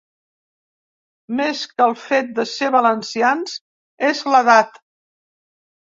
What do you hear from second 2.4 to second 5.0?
de ser valencians és l'edat.